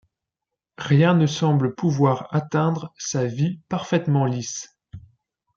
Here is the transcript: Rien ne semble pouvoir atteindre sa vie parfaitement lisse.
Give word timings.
Rien 0.79 1.13
ne 1.13 1.27
semble 1.27 1.75
pouvoir 1.75 2.27
atteindre 2.31 2.91
sa 2.97 3.25
vie 3.27 3.59
parfaitement 3.69 4.25
lisse. 4.25 4.75